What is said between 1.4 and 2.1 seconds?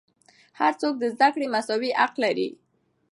مساوي